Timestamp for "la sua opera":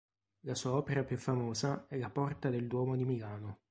0.45-1.03